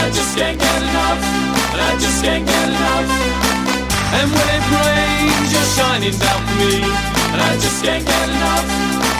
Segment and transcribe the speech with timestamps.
[0.00, 1.20] I just can't get enough,
[1.72, 3.08] and I just can't get enough.
[4.16, 6.82] And when it rains, you're shining down for me.
[7.32, 8.66] And I just can't get enough.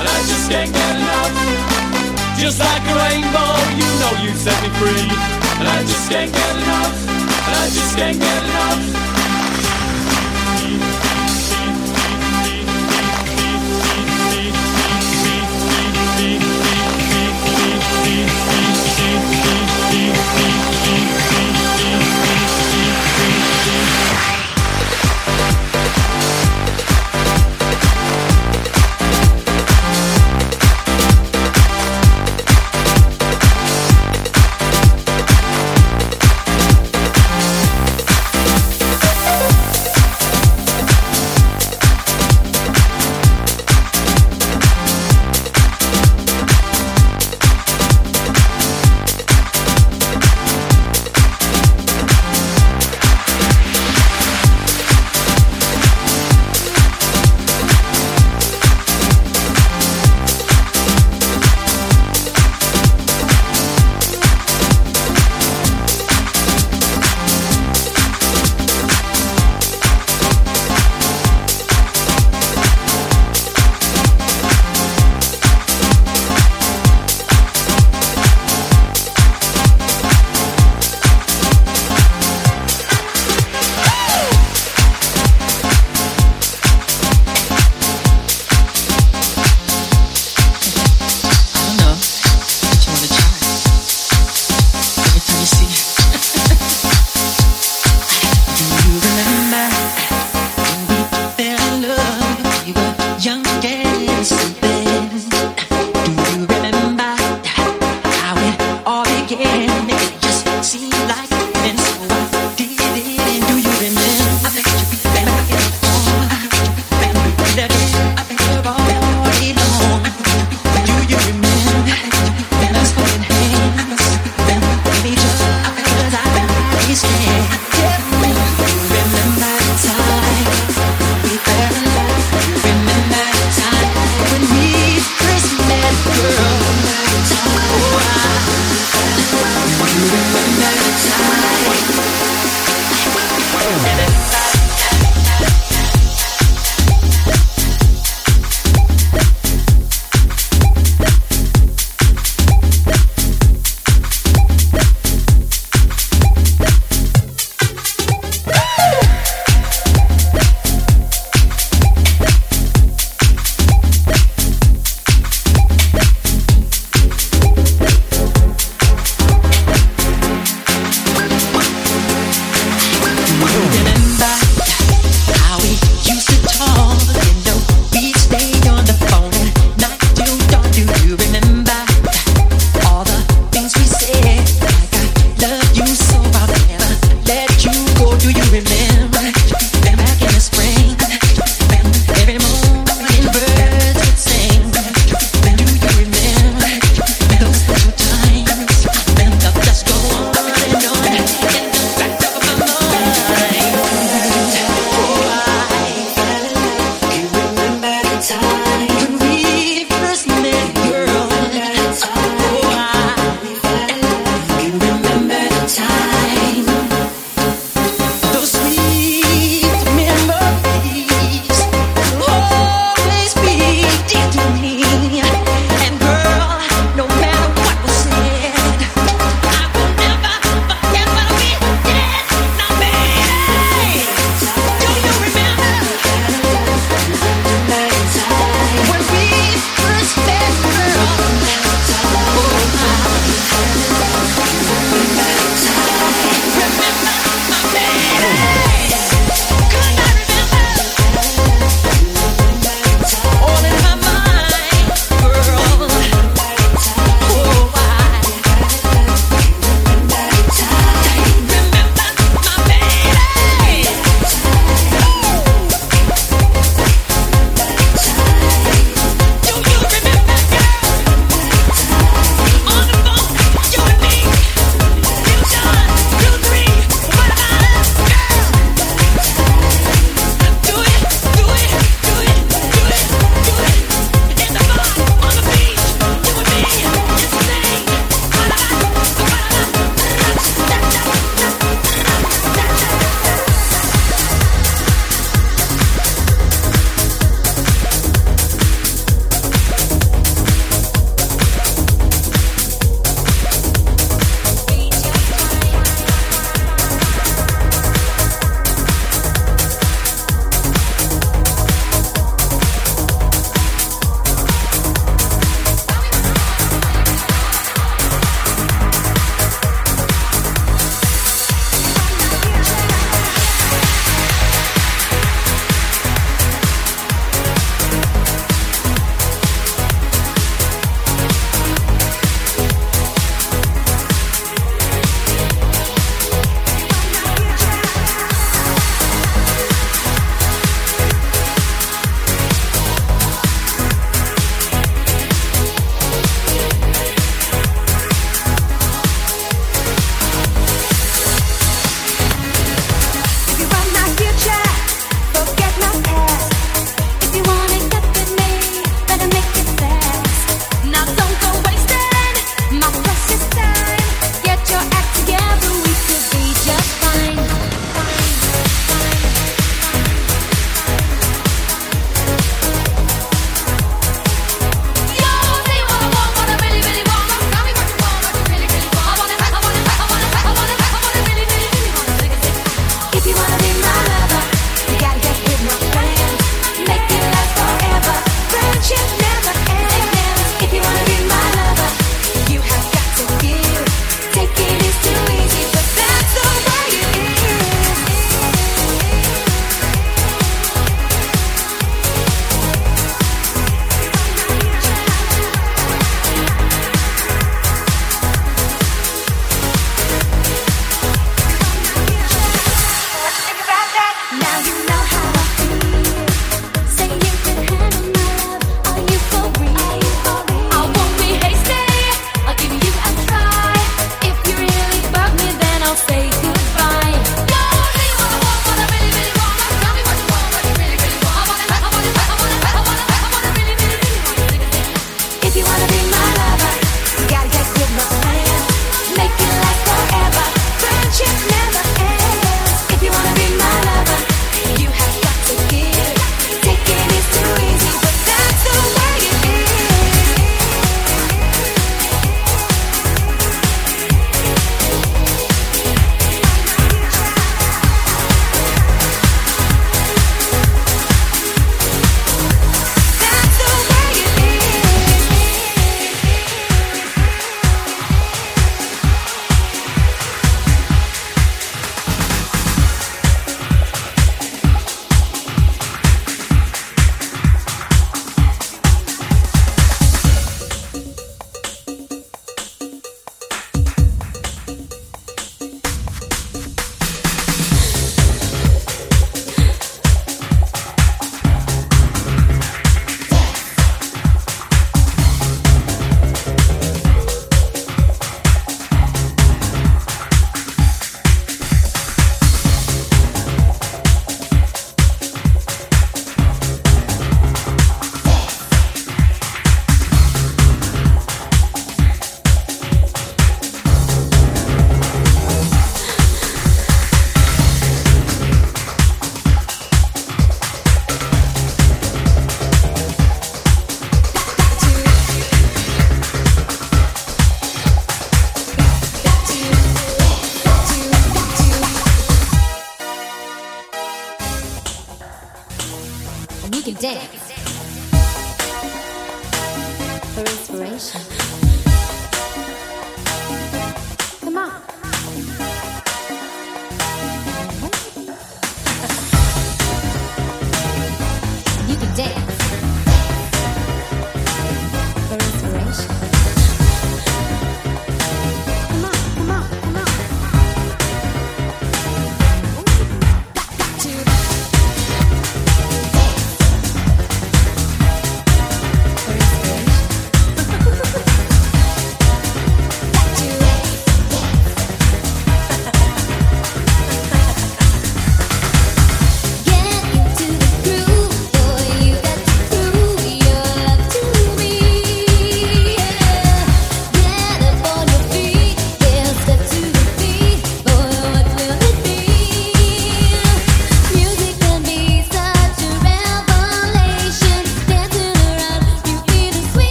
[0.00, 1.32] And I just can't get enough.
[2.40, 5.06] Just like a rainbow, you know you set me free.
[5.60, 6.96] And I just can't get enough.
[7.46, 9.19] And I just can't get enough.